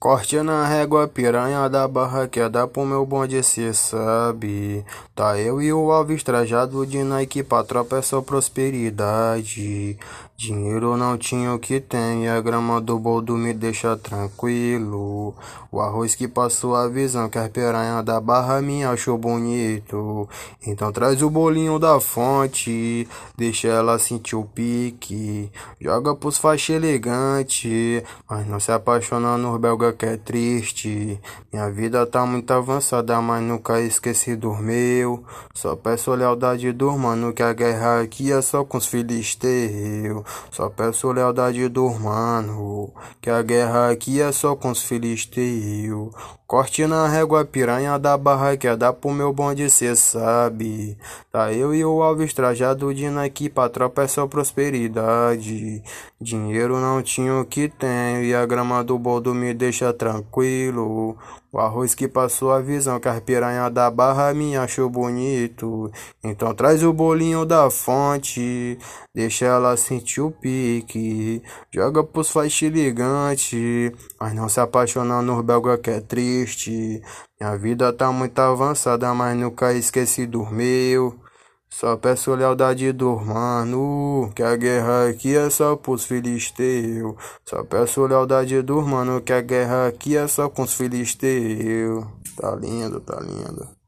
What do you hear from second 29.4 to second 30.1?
belga que